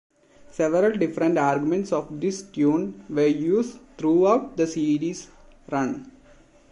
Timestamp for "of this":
1.93-2.41